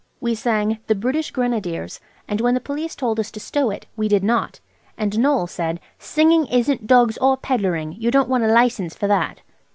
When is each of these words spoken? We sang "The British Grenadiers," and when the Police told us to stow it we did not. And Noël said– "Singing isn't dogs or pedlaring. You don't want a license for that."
We 0.19 0.33
sang 0.33 0.79
"The 0.87 0.95
British 0.95 1.29
Grenadiers," 1.29 1.99
and 2.27 2.41
when 2.41 2.55
the 2.55 2.59
Police 2.59 2.95
told 2.95 3.19
us 3.19 3.29
to 3.29 3.39
stow 3.39 3.69
it 3.69 3.85
we 3.95 4.07
did 4.07 4.23
not. 4.23 4.59
And 4.97 5.11
Noël 5.13 5.47
said– 5.47 5.79
"Singing 5.99 6.47
isn't 6.47 6.87
dogs 6.87 7.19
or 7.19 7.37
pedlaring. 7.37 7.95
You 7.99 8.09
don't 8.09 8.27
want 8.27 8.43
a 8.43 8.47
license 8.51 8.95
for 8.95 9.05
that." 9.05 9.41